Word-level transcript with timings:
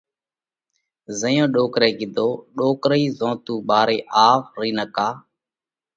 زئيون 1.19 1.47
ڏوڪرئہ 1.55 1.91
ڪيڌو: 1.99 2.27
ڏوڪرئِي 2.57 3.05
زون 3.17 3.33
تُون 3.45 3.57
ٻارئِي 3.67 3.97
آوَ 4.25 4.37
رئِي 4.59 4.71
نڪا 4.79 5.07